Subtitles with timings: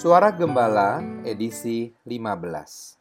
[0.00, 2.96] Suara Gembala edisi 15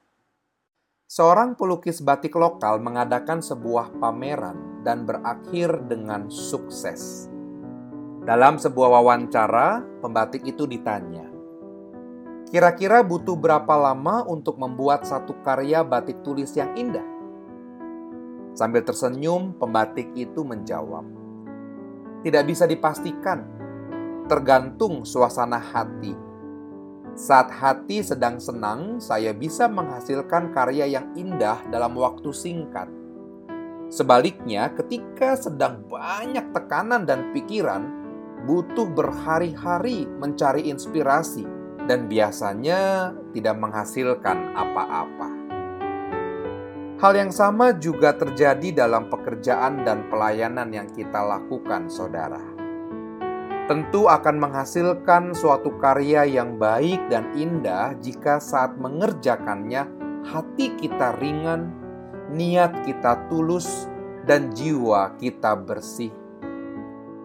[1.08, 7.32] Seorang pelukis batik lokal mengadakan sebuah pameran dan berakhir dengan sukses.
[8.28, 11.24] Dalam sebuah wawancara, pembatik itu ditanya,
[12.52, 17.08] "Kira-kira butuh berapa lama untuk membuat satu karya batik tulis yang indah?"
[18.60, 21.08] Sambil tersenyum, pembatik itu menjawab,
[22.28, 23.48] "Tidak bisa dipastikan,
[24.28, 26.28] tergantung suasana hati."
[27.20, 32.88] Saat hati sedang senang, saya bisa menghasilkan karya yang indah dalam waktu singkat.
[33.92, 37.84] Sebaliknya, ketika sedang banyak tekanan dan pikiran,
[38.48, 41.44] butuh berhari-hari mencari inspirasi
[41.92, 45.28] dan biasanya tidak menghasilkan apa-apa.
[47.04, 52.59] Hal yang sama juga terjadi dalam pekerjaan dan pelayanan yang kita lakukan, saudara.
[53.70, 59.86] Tentu akan menghasilkan suatu karya yang baik dan indah jika saat mengerjakannya
[60.26, 61.70] hati kita ringan,
[62.34, 63.86] niat kita tulus,
[64.26, 66.10] dan jiwa kita bersih.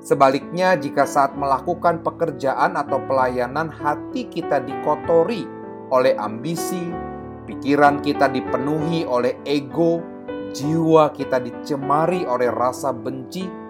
[0.05, 5.48] Sebaliknya, jika saat melakukan pekerjaan atau pelayanan, hati kita dikotori
[5.89, 6.92] oleh ambisi,
[7.48, 10.05] pikiran kita dipenuhi oleh ego,
[10.53, 13.64] jiwa kita dicemari oleh rasa benci,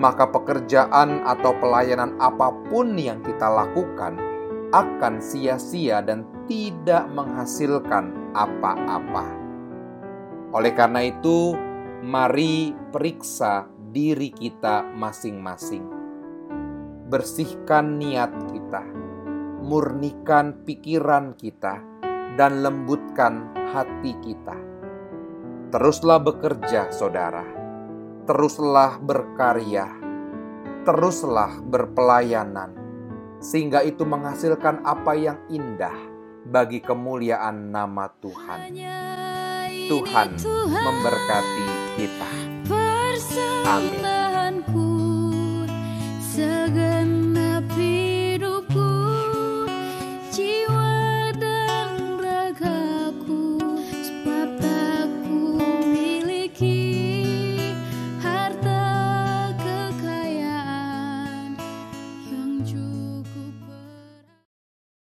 [0.00, 4.16] maka pekerjaan atau pelayanan apa pun yang kita lakukan
[4.72, 9.28] akan sia-sia dan tidak menghasilkan apa-apa.
[10.56, 11.52] Oleh karena itu,
[12.00, 15.84] mari periksa diri kita masing-masing.
[17.12, 18.82] Bersihkan niat kita,
[19.60, 21.82] murnikan pikiran kita,
[22.40, 24.56] dan lembutkan hati kita.
[25.74, 27.59] Teruslah bekerja, saudara.
[28.30, 29.90] Teruslah berkarya.
[30.86, 32.78] Teruslah berpelayanan,
[33.42, 35.98] sehingga itu menghasilkan apa yang indah
[36.46, 38.70] bagi kemuliaan nama Tuhan.
[39.90, 40.28] Tuhan
[40.62, 41.66] memberkati
[41.98, 42.30] kita.
[43.66, 43.98] Amin.